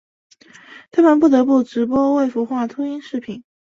[0.89, 3.43] 他们不得不直播未孵化秃鹰视频。